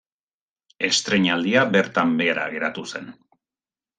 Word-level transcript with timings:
Estreinaldia 0.87 1.67
bertan 1.77 2.17
behera 2.21 2.47
geratu 2.55 2.87
zen. 2.95 3.13